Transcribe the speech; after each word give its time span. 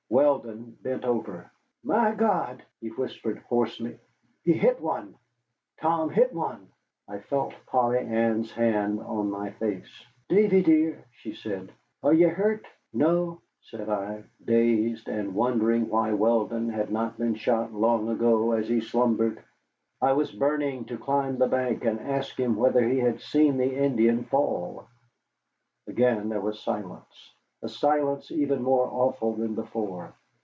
Weldon 0.11 0.77
bent 0.83 1.05
over. 1.05 1.49
"My 1.85 2.13
God!" 2.13 2.63
he 2.81 2.89
whispered 2.89 3.37
hoarsely, 3.47 3.97
"he 4.43 4.51
hit 4.51 4.81
one. 4.81 5.15
Tom 5.79 6.09
hit 6.09 6.33
one." 6.33 6.67
I 7.07 7.19
felt 7.19 7.53
Polly 7.65 7.99
Ann's 7.99 8.51
hand 8.51 8.99
on 8.99 9.29
my 9.29 9.51
face. 9.51 9.89
"Davy 10.27 10.63
dear," 10.63 11.05
she 11.13 11.33
said, 11.33 11.71
"are 12.03 12.11
ye 12.13 12.25
hurt?" 12.27 12.65
"No," 12.91 13.39
said 13.61 13.87
I, 13.87 14.25
dazed, 14.43 15.07
and 15.07 15.33
wondering 15.33 15.87
why 15.87 16.11
Weldon 16.11 16.67
had 16.67 16.91
not 16.91 17.17
been 17.17 17.35
shot 17.35 17.71
long 17.71 18.09
ago 18.09 18.51
as 18.51 18.67
he 18.67 18.81
slumbered. 18.81 19.41
I 20.01 20.11
was 20.11 20.29
burning 20.33 20.83
to 20.85 20.97
climb 20.97 21.37
the 21.37 21.47
bank 21.47 21.85
and 21.85 22.01
ask 22.01 22.37
him 22.37 22.57
whether 22.57 22.83
he 22.85 22.97
had 22.99 23.21
seen 23.21 23.55
the 23.57 23.73
Indian 23.77 24.25
fall. 24.25 24.87
Again 25.87 26.27
there 26.27 26.41
was 26.41 26.59
silence, 26.59 27.33
a 27.63 27.69
silence 27.69 28.31
even 28.31 28.63
more 28.63 28.87
awful 28.87 29.35
than 29.35 29.53
before. 29.53 30.11